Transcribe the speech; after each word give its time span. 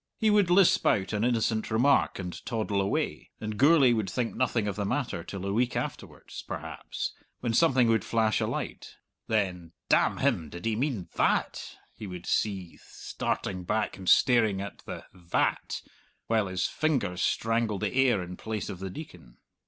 He 0.17 0.31
would 0.31 0.49
lisp 0.49 0.83
out 0.87 1.13
an 1.13 1.23
innocent 1.23 1.69
remark 1.69 2.17
and 2.17 2.43
toddle 2.43 2.81
away, 2.81 3.29
and 3.39 3.55
Gourlay 3.55 3.93
would 3.93 4.09
think 4.09 4.33
nothing 4.33 4.67
of 4.67 4.75
the 4.75 4.83
matter 4.83 5.23
till 5.23 5.45
a 5.45 5.53
week 5.53 5.75
afterwards, 5.75 6.41
perhaps, 6.47 7.13
when 7.41 7.53
something 7.53 7.87
would 7.87 8.03
flash 8.03 8.41
a 8.41 8.47
light; 8.47 8.95
then 9.27 9.73
"Damn 9.89 10.17
him, 10.17 10.49
did 10.49 10.65
he 10.65 10.75
mean 10.75 11.07
'that'?" 11.13 11.77
he 11.93 12.07
would 12.07 12.25
seethe, 12.25 12.81
starting 12.81 13.63
back 13.63 13.95
and 13.95 14.09
staring 14.09 14.59
at 14.59 14.79
the 14.87 15.05
"that" 15.13 15.83
while 16.25 16.47
his 16.47 16.65
fingers 16.65 17.21
strangled 17.21 17.81
the 17.83 17.93
air 17.93 18.23
in 18.23 18.37
place 18.37 18.69
of 18.71 18.79
the 18.79 18.89
Deacon. 18.89 19.37